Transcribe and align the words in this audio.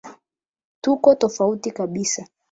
tuko 0.83 1.15
tofauti 1.15 1.69
kabisa 1.71 2.25